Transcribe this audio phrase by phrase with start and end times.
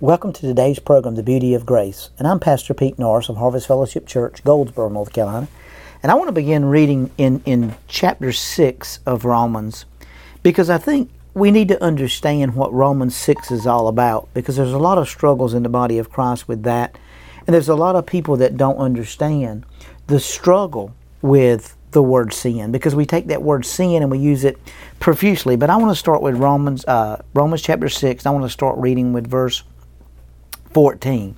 [0.00, 2.10] Welcome to today's program, The Beauty of Grace.
[2.20, 5.48] And I'm Pastor Pete Norris of Harvest Fellowship Church, Goldsboro, North Carolina.
[6.04, 9.86] And I want to begin reading in, in chapter 6 of Romans
[10.44, 14.72] because I think we need to understand what Romans 6 is all about because there's
[14.72, 16.96] a lot of struggles in the body of Christ with that.
[17.44, 19.66] And there's a lot of people that don't understand
[20.06, 24.44] the struggle with the word sin because we take that word sin and we use
[24.44, 24.58] it
[25.00, 25.56] profusely.
[25.56, 28.26] But I want to start with Romans, uh, Romans chapter 6.
[28.26, 29.64] I want to start reading with verse
[30.72, 31.36] 14.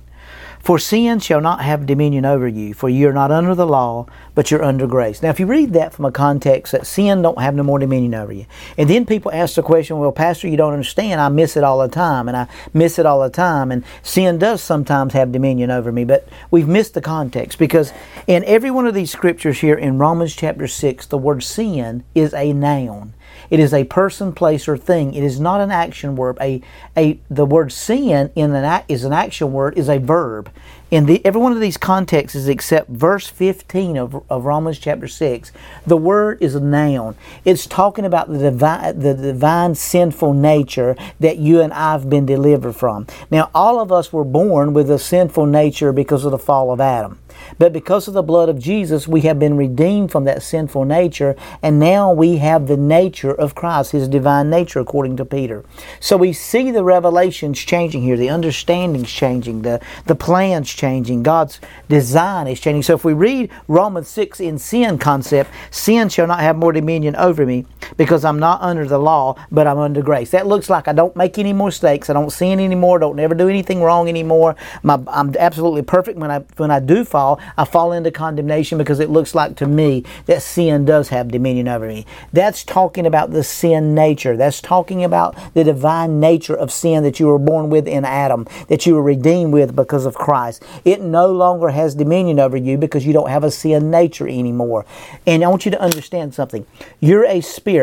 [0.61, 4.05] For sin shall not have dominion over you, for you are not under the law,
[4.35, 5.23] but you're under grace.
[5.23, 8.13] Now, if you read that from a context that sin don't have no more dominion
[8.13, 8.45] over you,
[8.77, 11.19] and then people ask the question, well, Pastor, you don't understand.
[11.19, 14.37] I miss it all the time, and I miss it all the time, and sin
[14.37, 17.91] does sometimes have dominion over me, but we've missed the context because
[18.27, 22.35] in every one of these scriptures here in Romans chapter 6, the word sin is
[22.35, 23.15] a noun.
[23.51, 25.13] It is a person, place, or thing.
[25.13, 26.37] It is not an action word.
[26.41, 26.61] A,
[26.97, 30.49] a the word sin in an act is an action word is a verb.
[30.89, 35.51] In the, every one of these contexts, except verse 15 of, of Romans chapter 6,
[35.87, 37.15] the word is a noun.
[37.45, 42.25] It's talking about the divine, the divine sinful nature that you and I have been
[42.25, 43.07] delivered from.
[43.29, 46.81] Now, all of us were born with a sinful nature because of the fall of
[46.81, 47.19] Adam.
[47.57, 51.35] But because of the blood of Jesus, we have been redeemed from that sinful nature,
[51.61, 55.63] and now we have the nature of Christ, His divine nature, according to Peter.
[55.99, 61.59] So we see the revelations changing here, the understandings changing, the, the plans changing, God's
[61.89, 62.83] design is changing.
[62.83, 67.15] So if we read Romans 6 in sin concept, sin shall not have more dominion
[67.15, 67.65] over me
[67.97, 70.31] because I'm not under the law, but I'm under grace.
[70.31, 73.33] That looks like I don't make any more mistakes, I don't sin anymore, don't never
[73.33, 74.55] do anything wrong anymore.
[74.83, 78.99] My, I'm absolutely perfect when I when I do fall I fall into condemnation because
[78.99, 82.05] it looks like to me that sin does have dominion over me.
[82.33, 84.37] That's talking about the sin nature.
[84.37, 88.47] That's talking about the divine nature of sin that you were born with in Adam,
[88.67, 90.63] that you were redeemed with because of Christ.
[90.85, 94.85] It no longer has dominion over you because you don't have a sin nature anymore.
[95.25, 96.65] And I want you to understand something.
[96.99, 97.80] You're a spirit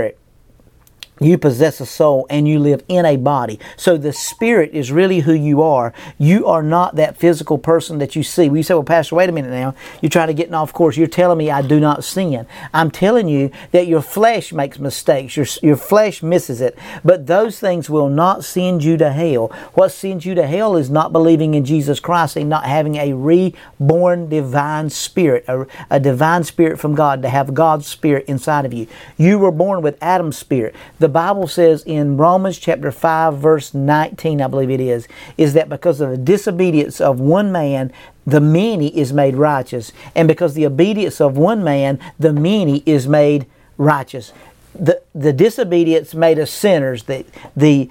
[1.20, 3.58] you possess a soul and you live in a body.
[3.76, 5.92] So the spirit is really who you are.
[6.18, 8.48] You are not that physical person that you see.
[8.48, 9.74] We say, well, Pastor, wait a minute now.
[10.00, 10.96] You're trying to get off course.
[10.96, 12.46] You're telling me I do not sin.
[12.72, 15.36] I'm telling you that your flesh makes mistakes.
[15.36, 16.78] Your, your flesh misses it.
[17.04, 19.48] But those things will not send you to hell.
[19.74, 23.12] What sends you to hell is not believing in Jesus Christ and not having a
[23.12, 28.72] reborn divine spirit, a, a divine spirit from God, to have God's spirit inside of
[28.72, 28.86] you.
[29.16, 30.74] You were born with Adam's spirit.
[30.98, 35.08] The the Bible says in Romans chapter 5 verse 19, I believe it is,
[35.38, 37.94] is that because of the disobedience of one man,
[38.26, 39.90] the many is made righteous.
[40.14, 43.46] And because the obedience of one man, the many is made
[43.78, 44.34] righteous.
[44.74, 47.04] The, the disobedience made us sinners.
[47.04, 47.24] The,
[47.56, 47.88] the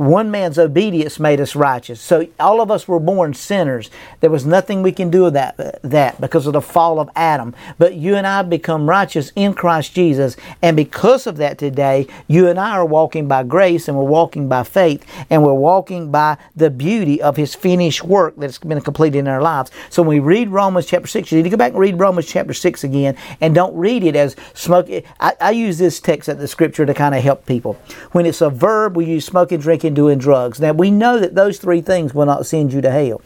[0.00, 2.00] one man's obedience made us righteous.
[2.00, 3.90] So all of us were born sinners.
[4.20, 7.54] There was nothing we can do with that, that because of the fall of Adam.
[7.76, 10.36] But you and I become righteous in Christ Jesus.
[10.62, 14.48] And because of that today, you and I are walking by grace and we're walking
[14.48, 19.18] by faith and we're walking by the beauty of His finished work that's been completed
[19.18, 19.70] in our lives.
[19.90, 22.26] So when we read Romans chapter 6, you need to go back and read Romans
[22.26, 24.88] chapter 6 again and don't read it as smoke.
[25.20, 27.74] I, I use this text at the scripture to kind of help people.
[28.12, 30.60] When it's a verb, we use smoking, drinking, doing drugs.
[30.60, 33.22] Now, we know that those three things will not send you to hell.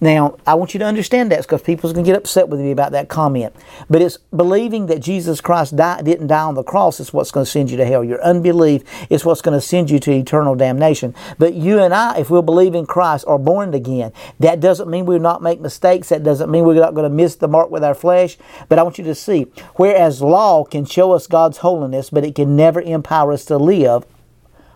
[0.00, 2.70] Now, I want you to understand that because people's going to get upset with me
[2.70, 3.54] about that comment.
[3.88, 7.44] But it's believing that Jesus Christ died, didn't die on the cross is what's going
[7.44, 8.04] to send you to hell.
[8.04, 11.14] Your unbelief is what's going to send you to eternal damnation.
[11.38, 14.12] But you and I, if we'll believe in Christ, are born again.
[14.40, 16.08] That doesn't mean we'll not make mistakes.
[16.08, 18.36] That doesn't mean we're not going to miss the mark with our flesh.
[18.68, 19.46] But I want you to see,
[19.76, 24.04] whereas law can show us God's holiness, but it can never empower us to live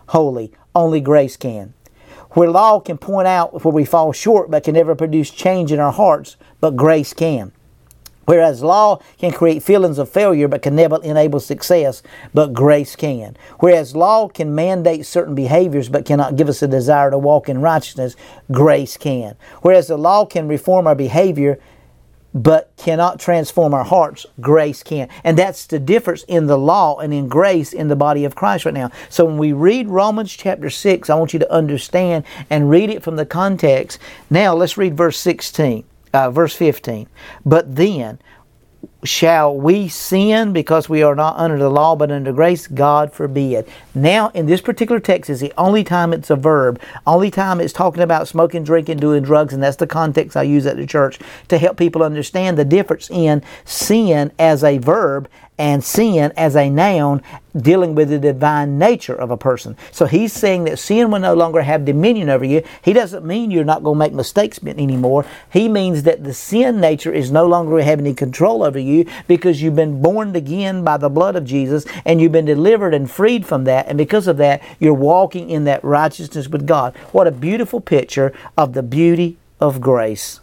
[0.07, 0.51] holy.
[0.75, 1.73] Only grace can.
[2.31, 5.79] Where law can point out where we fall short but can never produce change in
[5.79, 7.51] our hearts, but grace can.
[8.25, 12.01] Whereas law can create feelings of failure but can never enable success,
[12.33, 13.35] but grace can.
[13.59, 17.61] Whereas law can mandate certain behaviors but cannot give us a desire to walk in
[17.61, 18.15] righteousness,
[18.51, 19.35] grace can.
[19.61, 21.59] Whereas the law can reform our behavior
[22.33, 25.07] but cannot transform our hearts, grace can.
[25.23, 28.65] And that's the difference in the law and in grace in the body of Christ
[28.65, 28.91] right now.
[29.09, 33.03] So when we read Romans chapter 6, I want you to understand and read it
[33.03, 33.99] from the context.
[34.29, 35.83] Now let's read verse 16,
[36.13, 37.07] uh, verse 15.
[37.45, 38.19] But then,
[39.03, 42.67] shall we sin because we are not under the law but under grace?
[42.67, 43.67] God forbid.
[43.93, 47.73] Now, in this particular text is the only time it's a verb, only time it's
[47.73, 51.19] talking about smoking, drinking, doing drugs, and that's the context I use at the church
[51.49, 56.69] to help people understand the difference in sin as a verb and sin as a
[56.69, 57.21] noun
[57.55, 59.77] dealing with the divine nature of a person.
[59.91, 62.63] So he's saying that sin will no longer have dominion over you.
[62.81, 65.25] He doesn't mean you're not going to make mistakes anymore.
[65.51, 69.61] He means that the sin nature is no longer having any control over you because
[69.61, 73.45] you've been born again by the blood of Jesus and you've been delivered and freed
[73.45, 73.87] from that.
[73.87, 76.95] And because of that, you're walking in that righteousness with God.
[77.11, 80.39] What a beautiful picture of the beauty of grace.